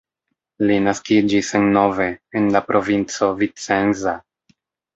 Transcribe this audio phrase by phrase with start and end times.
[0.69, 2.09] Li naskiĝis en Nove
[2.41, 4.19] en la provinco Vicenza.